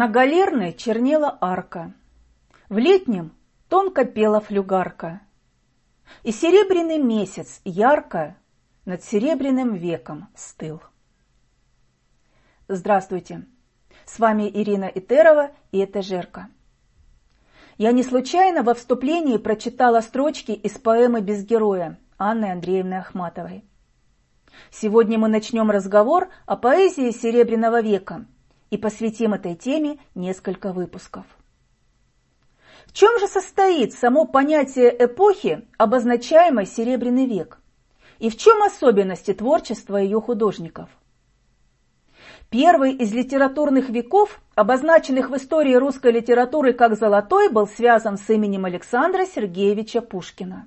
[0.00, 1.92] На галерной чернела арка,
[2.70, 3.34] В летнем
[3.68, 5.20] тонко пела флюгарка,
[6.22, 8.34] И серебряный месяц ярко
[8.86, 10.80] Над серебряным веком стыл.
[12.66, 13.44] Здравствуйте!
[14.06, 16.48] С вами Ирина Итерова, и это «Жерка».
[17.76, 23.66] Я не случайно во вступлении прочитала строчки из поэмы «Без героя» Анны Андреевны Ахматовой.
[24.70, 28.24] Сегодня мы начнем разговор о поэзии Серебряного века–
[28.70, 31.26] и посвятим этой теме несколько выпусков.
[32.86, 37.58] В чем же состоит само понятие эпохи, обозначаемой Серебряный век?
[38.18, 40.88] И в чем особенности творчества ее художников?
[42.50, 48.64] Первый из литературных веков, обозначенных в истории русской литературы как «золотой», был связан с именем
[48.64, 50.66] Александра Сергеевича Пушкина.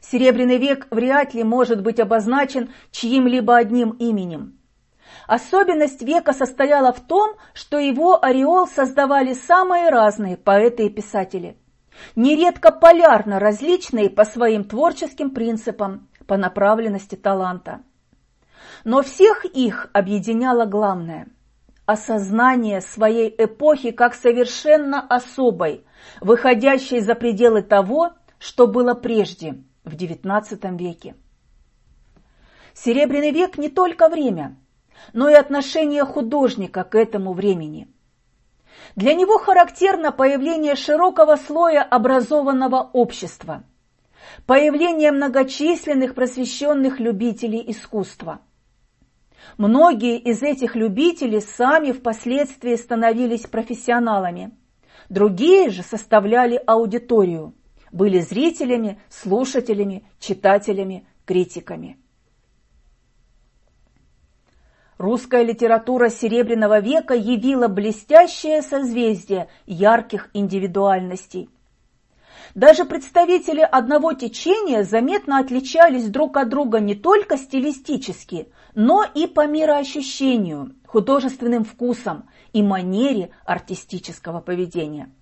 [0.00, 4.58] Серебряный век вряд ли может быть обозначен чьим-либо одним именем.
[5.26, 11.56] Особенность века состояла в том, что его ореол создавали самые разные поэты и писатели,
[12.14, 17.82] нередко полярно различные по своим творческим принципам, по направленности таланта.
[18.84, 21.28] Но всех их объединяло главное–
[21.86, 25.84] осознание своей эпохи как совершенно особой,
[26.20, 31.14] выходящей за пределы того, что было прежде, в XIX веке.
[32.74, 34.56] Серебряный век не только время–
[35.12, 37.88] но и отношение художника к этому времени.
[38.94, 43.64] Для него характерно появление широкого слоя образованного общества,
[44.46, 48.40] появление многочисленных просвещенных любителей искусства.
[49.58, 54.50] Многие из этих любителей сами впоследствии становились профессионалами,
[55.08, 57.54] другие же составляли аудиторию,
[57.92, 61.98] были зрителями, слушателями, читателями, критиками.
[64.98, 71.50] Русская литература Серебряного века явила блестящее созвездие ярких индивидуальностей.
[72.54, 79.46] Даже представители одного течения заметно отличались друг от друга не только стилистически, но и по
[79.46, 85.12] мироощущению, художественным вкусам и манере артистического поведения.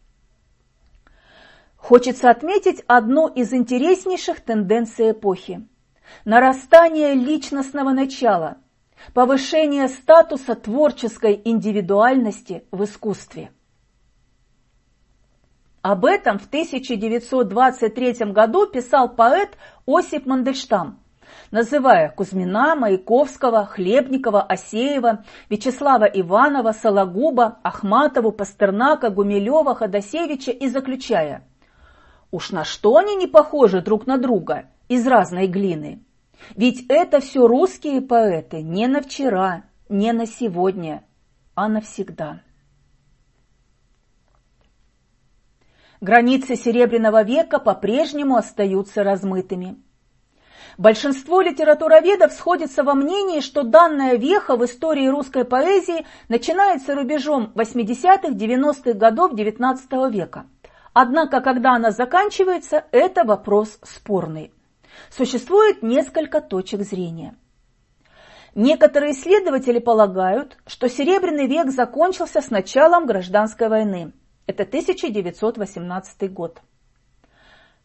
[1.74, 5.66] Хочется отметить одну из интереснейших тенденций эпохи–
[6.24, 8.58] нарастание личностного начала–
[9.12, 13.50] повышение статуса творческой индивидуальности в искусстве.
[15.82, 20.98] Об этом в 1923 году писал поэт Осип Мандельштам,
[21.50, 31.47] называя Кузьмина, Маяковского, Хлебникова, Осеева, Вячеслава Иванова, Сологуба, Ахматову, Пастернака, Гумилева, Ходосевича и заключая
[32.31, 36.03] «Уж на что они не похожи друг на друга из разной глины?»
[36.56, 41.05] Ведь это все русские поэты не на вчера, не на сегодня,
[41.55, 42.41] а навсегда.
[46.00, 49.82] Границы Серебряного века по-прежнему остаются размытыми.
[50.77, 58.93] Большинство литературоведов сходится во мнении, что данная веха в истории русской поэзии начинается рубежом 80-х-90-х
[58.94, 60.47] годов XIX века.
[60.93, 64.53] Однако, когда она заканчивается, это вопрос спорный.
[65.10, 67.37] Существует несколько точек зрения.
[68.55, 74.12] Некоторые исследователи полагают, что Серебряный век закончился с началом гражданской войны.
[74.47, 76.60] Это 1918 год.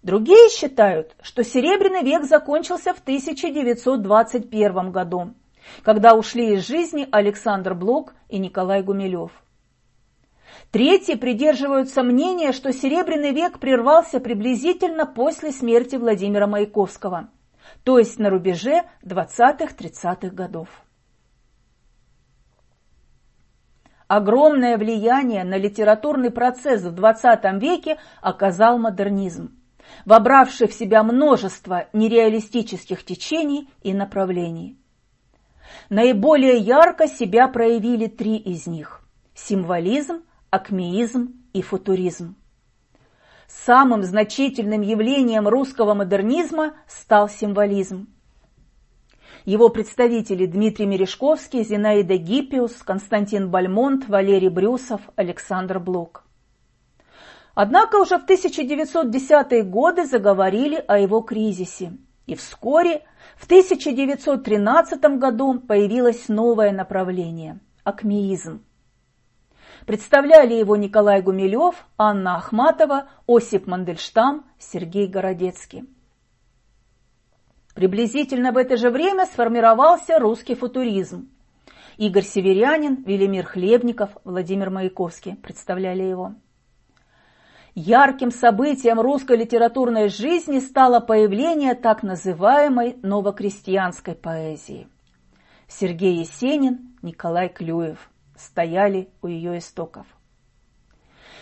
[0.04, 5.34] Другие считают, что Серебряный век закончился в 1921 году,
[5.84, 9.32] когда ушли из жизни Александр Блок и Николай Гумилев.
[10.72, 17.30] Третьи придерживаются мнения, что Серебряный век прервался приблизительно после смерти Владимира Маяковского,
[17.84, 20.70] то есть на рубеже 20-30-х годов.
[24.08, 29.56] Огромное влияние на литературный процесс в XX веке оказал модернизм,
[30.06, 34.78] вобравший в себя множество нереалистических течений и направлений.
[35.90, 39.02] Наиболее ярко себя проявили три из них–
[39.36, 42.36] символизм, акмеизм и футуризм.
[43.48, 48.08] Самым значительным явлением русского модернизма стал символизм.
[49.46, 56.24] Его представители Дмитрий Мережковский, Зинаида Гиппиус, Константин Бальмонт, Валерий Брюсов, Александр Блок.
[57.56, 61.94] Однако уже в 1910-е годы заговорили о его кризисе.
[62.28, 63.04] И вскоре,
[63.36, 68.62] в 1913 году, появилось новое направление– акмеизм.
[69.86, 75.90] Представляли его Николай Гумилев, Анна Ахматова, Осип Мандельштам, Сергей Городецкий.
[77.76, 81.30] Приблизительно в это же время сформировался русский футуризм.
[81.98, 86.36] Игорь Северянин, Велимир Хлебников, Владимир Маяковский представляли его.
[87.76, 94.88] Ярким событием русской литературной жизни стало появление так называемой новокрестьянской поэзии.
[95.68, 98.10] Сергей Есенин, Николай Клюев
[98.40, 100.08] стояли у ее истоков.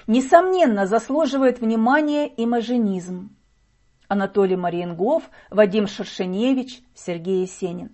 [0.07, 3.35] Несомненно, заслуживает внимания имажинизм.
[4.07, 7.91] Анатолий Мариенгов, Вадим Шершеневич, Сергей Есенин.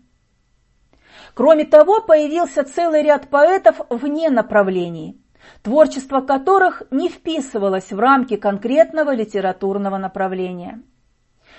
[1.34, 5.20] Кроме того, появился целый ряд поэтов вне направлений,
[5.64, 10.84] творчество которых не вписывалось в рамки конкретного литературного направления.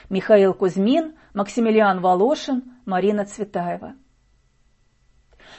[0.08, 3.94] Михаил Кузьмин, Максимилиан Волошин, Марина Цветаева.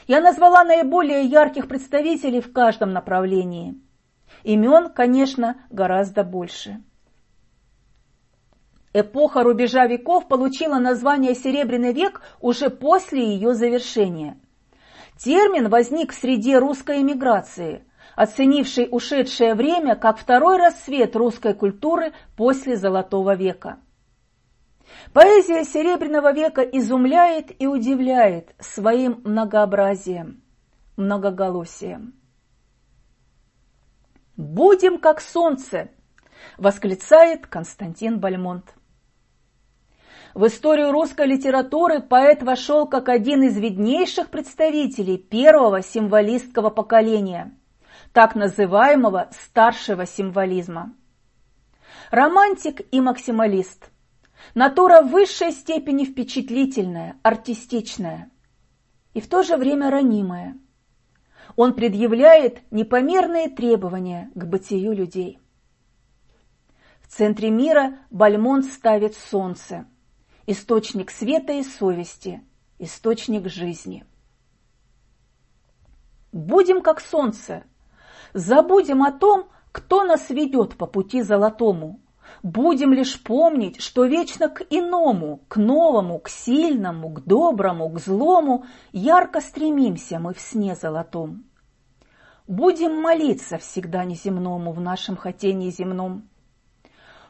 [0.07, 3.79] Я назвала наиболее ярких представителей в каждом направлении.
[4.43, 6.83] Имен, конечно, гораздо больше.
[8.93, 14.37] Эпоха рубежа веков получила название «Серебряный век» уже после ее завершения.
[15.17, 17.83] Термин возник в среде русской эмиграции–
[18.15, 23.77] оценивший ушедшее время как второй рассвет русской культуры после Золотого века.
[25.13, 30.43] Поэзия Серебряного века изумляет и удивляет своим многообразием,
[30.97, 32.13] многоголосием.
[34.37, 35.89] «Будем как солнце!»–
[36.57, 38.73] восклицает Константин Бальмонт.
[40.33, 47.57] В историю русской литературы поэт вошел как один из виднейших представителей первого символистского поколения–
[48.15, 50.93] так называемого старшего символизма.
[52.11, 53.91] Романтик и максималист.
[54.53, 58.31] Натура в высшей степени впечатлительная, артистичная
[59.13, 60.57] и в то же время ранимая.
[61.55, 65.39] Он предъявляет непомерные требования к бытию людей.
[67.01, 69.85] В центре мира Бальмонт ставит солнце,
[70.47, 72.43] источник света и совести,
[72.79, 74.05] источник жизни.
[76.31, 77.63] Будем как солнце,
[78.35, 82.01] Забудем о том, кто нас ведет по пути золотому.
[82.43, 88.65] Будем лишь помнить, что вечно к иному, к новому, к сильному, к доброму, к злому
[88.91, 91.45] ярко стремимся мы в сне золотом.
[92.47, 96.29] Будем молиться всегда неземному в нашем хотении земном.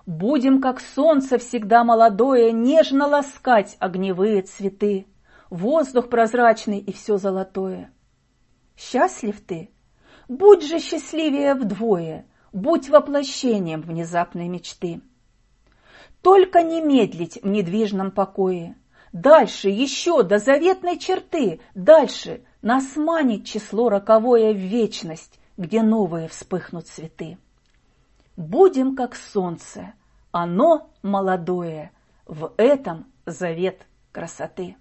[0.05, 5.07] Будем, как солнце всегда молодое, нежно ласкать огневые цветы,
[5.49, 7.91] воздух прозрачный и все золотое.
[8.75, 9.71] Счастлив ты?
[10.27, 12.25] Будь же счастливее вдвое,
[12.55, 15.01] будь воплощением внезапной мечты.
[16.21, 18.75] Только не медлить в недвижном покое,
[19.11, 26.87] Дальше, еще до заветной черты, дальше нас манит число роковое в вечность, где новые вспыхнут
[26.87, 27.37] цветы.
[28.35, 29.93] Будем как солнце,
[30.31, 31.91] оно молодое,
[32.25, 34.75] в этом завет красоты.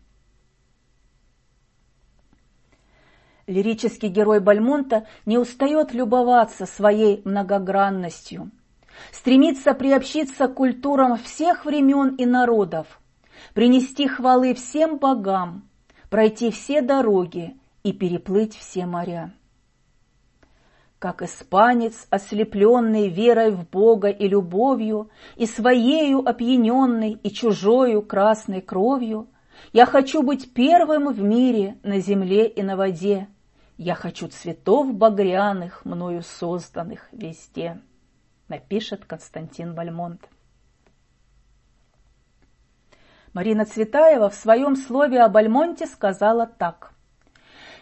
[3.46, 8.50] Лирический герой Бальмонта не устает любоваться своей многогранностью,
[9.12, 13.00] стремится приобщиться к культурам всех времен и народов,
[13.52, 15.68] принести хвалы всем богам,
[16.08, 19.34] пройти все дороги и переплыть все моря.
[20.98, 29.28] Как испанец, ослепленный верой в Бога и любовью, и своею опьяненный и чужою красной кровью,
[29.74, 33.28] я хочу быть первым в мире на земле и на воде,
[33.76, 37.80] я хочу цветов багряных, мною созданных везде,
[38.48, 40.28] напишет Константин Бальмонт.
[43.32, 46.92] Марина Цветаева в своем слове о Бальмонте сказала так.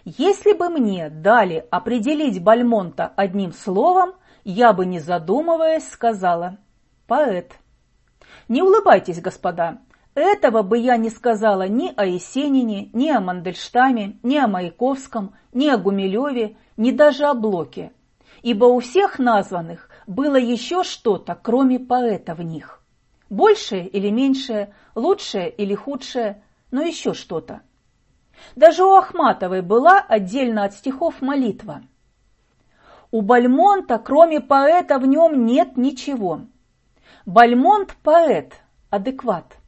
[0.05, 6.57] «Если бы мне дали определить Бальмонта одним словом, я бы, не задумываясь, сказала
[7.07, 7.53] «поэт».
[8.49, 9.79] Не улыбайтесь, господа,
[10.15, 15.69] этого бы я не сказала ни о Есенине, ни о Мандельштаме, ни о Маяковском, ни
[15.69, 17.93] о Гумилеве, ни даже о Блоке,
[18.43, 22.83] ибо у всех названных было еще что-то, кроме поэта в них.
[23.31, 27.63] Большее или меньшее, лучшее или худшее, но еще что-то.
[28.55, 31.83] Даже у Ахматовой была отдельно от стихов молитва.
[33.11, 36.41] У Бальмонта, кроме поэта, в нем нет ничего.
[37.25, 38.55] Бальмонт– поэт,
[38.91, 39.57] адекват–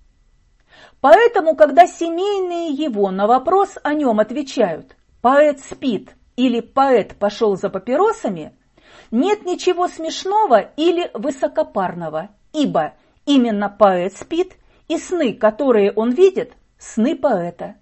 [1.01, 7.69] Поэтому, когда семейные его на вопрос о нем отвечают «поэт спит» или «поэт пошел за
[7.71, 8.57] папиросами»,
[9.11, 12.95] нет ничего смешного или высокопарного, ибо
[13.27, 14.57] именно поэт спит,
[14.89, 17.77] и сны, которые он видит, сны поэта.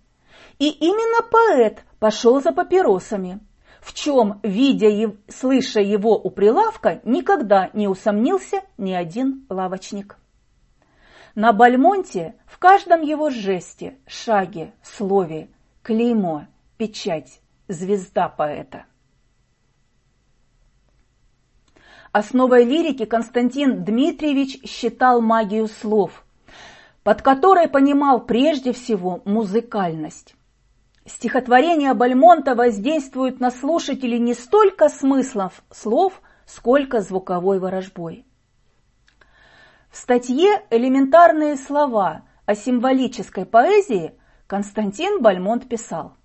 [0.59, 3.41] И именно поэт пошел за папиросами,
[3.81, 10.17] в чем, видя и слыша его у прилавка, никогда не усомнился ни один лавочник.
[11.35, 15.49] На Бальмонте каждом его жесте, шаге, слове,
[15.83, 16.47] клеймо,
[16.77, 18.85] печать, звезда поэта.
[22.13, 26.25] Основой лирики Константин Дмитриевич считал магию слов,
[27.03, 30.37] под которой понимал прежде всего музыкальность.
[31.05, 38.25] Стихотворения Бальмонта воздействуют на слушателей не столько смыслов слов, сколько звуковой ворожбой.
[39.93, 44.19] В статье «Элементарные слова о символической поэзии»
[44.49, 46.17] Константин Бальмонт писал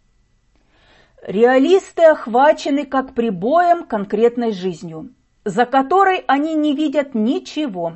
[1.22, 5.14] «Реалисты охвачены как прибоем конкретной жизнью
[5.48, 7.94] за которой они не видят ничего.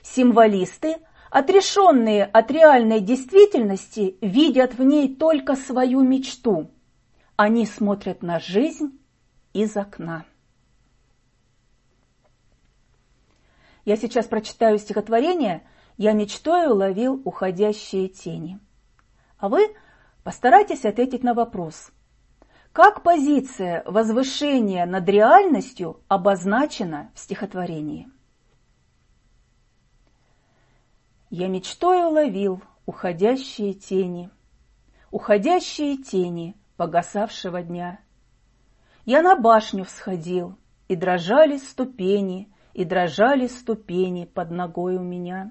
[0.00, 6.70] Символисты, отрешенные от реальной действительности, видят в ней только свою мечту.
[7.34, 8.96] Они смотрят на жизнь
[9.54, 10.24] из окна.
[13.86, 15.66] Я сейчас прочитаю стихотворение
[15.96, 18.60] «Я мечтой уловил уходящие тени».
[19.38, 19.74] А вы
[20.22, 21.90] постарайтесь ответить на вопрос–
[22.76, 28.06] как позиция возвышения над реальностью обозначена в стихотворении?
[31.30, 34.28] Я мечтой уловил уходящие тени,
[35.10, 37.98] Уходящие тени погасавшего дня.
[39.06, 45.50] Я на башню всходил, и дрожали ступени, И дрожали ступени под ногой у меня.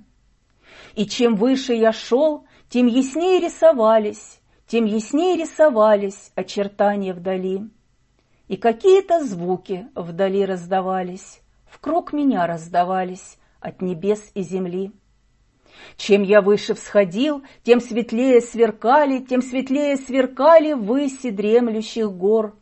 [0.95, 7.69] И чем выше я шел, тем яснее рисовались тем яснее рисовались очертания вдали.
[8.47, 14.91] И какие-то звуки вдали раздавались, в круг меня раздавались от небес и земли.
[15.97, 22.57] Чем я выше всходил, тем светлее сверкали, тем светлее сверкали выси дремлющих гор,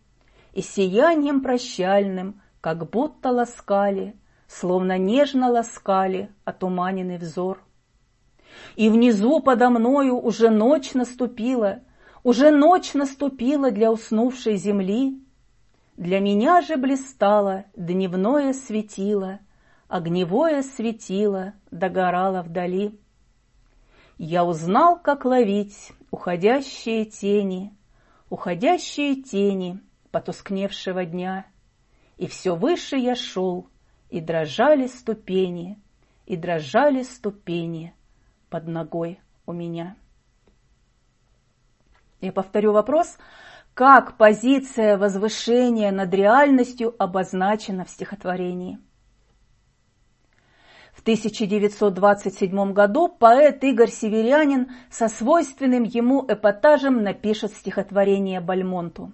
[0.53, 4.15] и сиянием прощальным, как будто ласкали,
[4.60, 7.63] словно нежно ласкали отуманенный взор.
[8.75, 11.79] И внизу подо мною уже ночь наступила—
[12.24, 15.19] уже ночь наступила для уснувшей земли,
[15.98, 19.39] Для меня же блистало дневное светило,
[19.88, 23.00] Огневое светило догорало вдали.
[24.17, 27.75] Я узнал, как ловить уходящие тени,
[28.29, 29.79] Уходящие тени
[30.12, 31.45] потускневшего дня,
[32.17, 33.67] И все выше я шел,
[34.13, 35.79] и дрожали ступени,
[36.27, 37.96] И дрожали ступени
[38.50, 39.96] под ногой у меня.
[42.22, 43.17] Я повторю вопрос,
[43.74, 48.77] как позиция возвышения над реальностью обозначена в стихотворении.
[50.93, 59.12] В 1927 году поэт Игорь Северянин со свойственным ему эпатажем напишет стихотворение Бальмонту.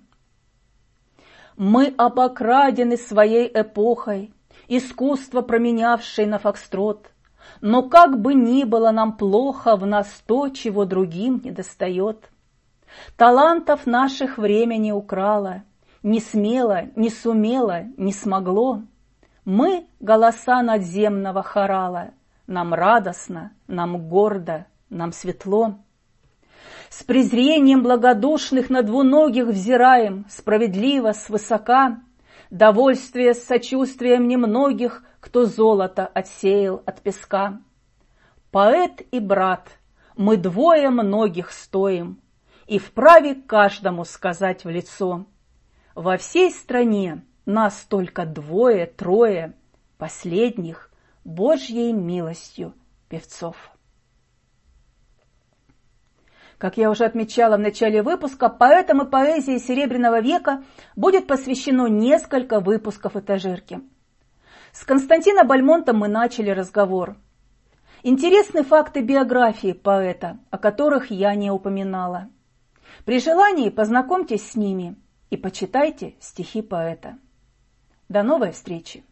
[1.56, 4.34] «Мы обокрадены своей эпохой,
[4.69, 7.11] искусство променявшей на фокстрот,
[7.61, 12.29] но как бы ни было нам плохо, в нас то, чего другим не достает».
[13.17, 15.63] Талантов наших время не украло,
[16.01, 18.83] Не смело, не сумело, не смогло.
[19.43, 22.11] Мы— голоса надземного хорала,
[22.47, 25.75] Нам радостно, нам гордо, нам светло.
[26.89, 31.99] С презрением благодушных на двуногих взираем, Справедливо, свысока,
[32.50, 37.62] Довольствие с сочувствием немногих, Кто золото отсеял от песка.
[38.51, 39.70] Поэт и брат,
[40.15, 42.20] мы двое многих стоим,
[42.65, 45.25] и вправе каждому сказать в лицо.
[45.94, 49.53] Во всей стране нас только двое-трое,
[49.98, 50.89] последних
[51.24, 52.74] Божьей милостью
[53.10, 53.56] певцов.
[56.59, 60.61] Как я уже отмечала в начале выпуска, поэтам и поэзии Серебряного века
[60.97, 63.79] будет посвящено несколько выпусков этажерки.
[64.73, 67.15] С Константина Бальмонта мы начали разговор.
[68.03, 72.27] Интересны факты биографии поэта, о которых я не упоминала.
[73.05, 74.97] При желании познакомьтесь с ними
[75.29, 77.17] и почитайте стихи поэта.
[78.09, 79.05] До новой встречи!